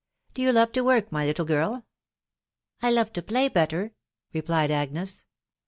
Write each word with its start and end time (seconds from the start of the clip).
Do 0.33 0.41
you 0.41 0.51
love 0.51 0.71
to 0.71 0.81
work, 0.81 1.11
my 1.11 1.27
little 1.27 1.45
girl." 1.45 1.85
I 2.81 2.89
love 2.89 3.13
to 3.13 3.21
play 3.21 3.49
better," 3.49 3.93
replied 4.33 4.71
Agnes. 4.71 5.25